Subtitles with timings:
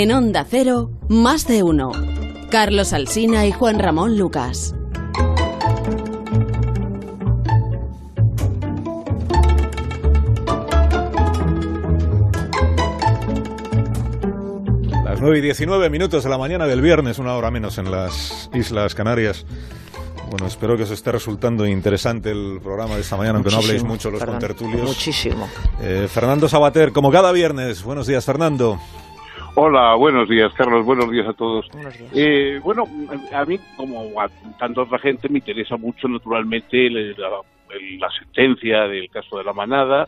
[0.00, 1.90] En Onda Cero, más de uno.
[2.52, 4.76] Carlos Alsina y Juan Ramón Lucas.
[15.04, 18.48] Las 9 y 19 minutos de la mañana del viernes, una hora menos en las
[18.54, 19.46] Islas Canarias.
[20.30, 23.82] Bueno, espero que os esté resultando interesante el programa de esta mañana, aunque no habléis
[23.82, 24.86] mucho los contertulios.
[24.86, 25.48] Muchísimo.
[25.80, 27.82] Eh, Fernando Sabater, como cada viernes.
[27.82, 28.78] Buenos días, Fernando.
[29.60, 30.86] Hola, buenos días, Carlos.
[30.86, 31.66] Buenos días a todos.
[31.72, 32.12] Días.
[32.14, 32.84] Eh, bueno,
[33.34, 37.40] a mí, como a tanta otra gente, me interesa mucho, naturalmente, la, la-
[37.98, 40.06] la sentencia del caso de la manada.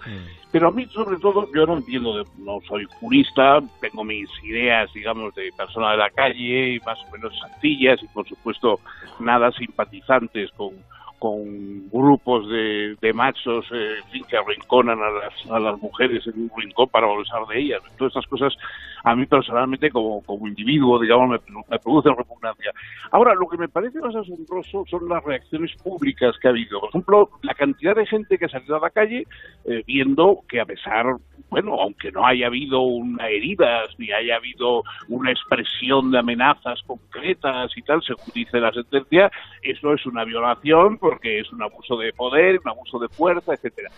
[0.52, 4.88] Pero a mí, sobre todo, yo no entiendo, de- no soy jurista, tengo mis ideas,
[4.94, 8.78] digamos, de persona de la calle, más o menos sencillas y, por supuesto,
[9.18, 10.70] nada simpatizantes con,
[11.20, 16.50] con grupos de, de machos eh, que arrinconan a las, a las mujeres en un
[16.56, 17.82] rincón para abusar de ellas.
[17.98, 18.56] Todas estas cosas,
[19.04, 22.72] a mí personalmente, como, como individuo, digamos, me, me producen repugnancia.
[23.10, 26.80] Ahora, lo que me parece más asombroso son las reacciones públicas que ha habido.
[26.80, 29.26] Por ejemplo, la cantidad de gente que ha salido a la calle
[29.66, 31.04] eh, viendo que a pesar,
[31.50, 37.76] bueno, aunque no haya habido una heridas ni haya habido una expresión de amenazas concretas
[37.76, 39.30] y tal, según dice la sentencia,
[39.62, 43.90] eso es una violación porque es un abuso de poder, un abuso de fuerza, etcétera.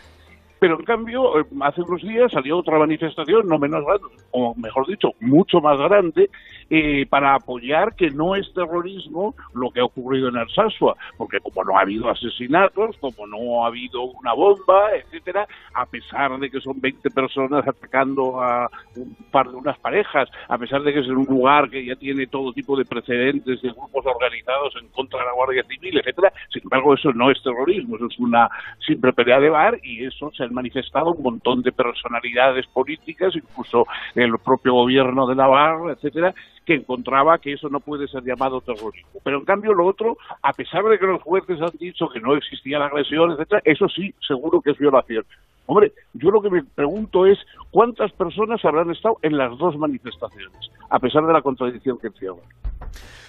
[0.63, 4.87] Pero en cambio, eh, hace unos días salió otra manifestación, no menos grande, o mejor
[4.87, 6.31] dicho, mucho más grande,
[6.71, 11.65] eh, para apoyar que no es terrorismo lo que ha ocurrido en Alsasua, porque como
[11.65, 16.61] no ha habido asesinatos, como no ha habido una bomba, etcétera, a pesar de que
[16.61, 21.07] son 20 personas atacando a un par de unas parejas, a pesar de que es
[21.07, 25.19] en un lugar que ya tiene todo tipo de precedentes de grupos organizados en contra
[25.19, 28.49] de la Guardia Civil, etcétera, sin embargo eso no es terrorismo, eso es una
[28.87, 34.33] simple pelea de bar y eso se manifestado un montón de personalidades políticas, incluso el
[34.39, 39.21] propio gobierno de Navarra, etcétera, que encontraba que eso no puede ser llamado terrorismo.
[39.25, 42.37] Pero en cambio lo otro, a pesar de que los jueces han dicho que no
[42.37, 45.25] existía la agresión, etcétera, eso sí, seguro que es violación.
[45.67, 47.39] Hombre, yo lo que me pregunto es
[47.71, 52.41] cuántas personas habrán estado en las dos manifestaciones, a pesar de la contradicción que encierran.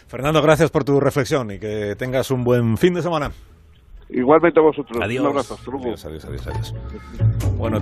[0.07, 3.31] Fernando, gracias por tu reflexión y que tengas un buen fin de semana.
[4.13, 5.01] Igualmente a vosotros.
[5.01, 5.21] Adiós.
[5.23, 5.55] Un abrazo.
[5.55, 5.85] Hasta luego.
[5.85, 6.73] Adiós, adiós, adiós, adiós.
[7.57, 7.77] Bueno,